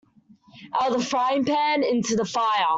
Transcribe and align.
Out 0.79 0.91
of 0.95 0.97
the 0.99 1.05
frying 1.05 1.45
pan 1.45 1.83
into 1.83 2.15
the 2.15 2.25
fire. 2.25 2.65